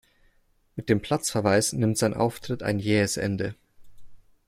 Mit 0.75 0.89
dem 0.89 0.99
Platzverweis 0.99 1.73
nimmt 1.73 1.95
sein 1.95 2.15
Auftritt 2.15 2.63
ein 2.63 2.79
jähes 2.79 3.17
Ende. 3.17 3.53